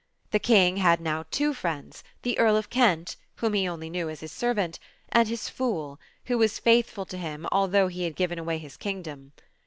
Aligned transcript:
The 0.31 0.39
King 0.39 0.77
had 0.77 0.99
now 0.99 1.25
two 1.29 1.53
friends— 1.53 2.03
the 2.23 2.39
Earl 2.39 2.57
of 2.57 2.71
Kent, 2.71 3.17
whom 3.35 3.53
he 3.53 3.67
only 3.67 3.87
knew 3.87 4.09
as 4.09 4.21
his 4.21 4.31
servant, 4.31 4.79
and 5.09 5.27
his 5.27 5.47
Fool, 5.47 5.99
who 6.25 6.39
was 6.39 6.57
faith 6.57 6.89
ful 6.89 7.05
to 7.05 7.19
him 7.19 7.45
although 7.51 7.87
he 7.87 8.01
had 8.05 8.15
given 8.15 8.39
away 8.39 8.57
his 8.57 8.77
kingdom. 8.77 9.31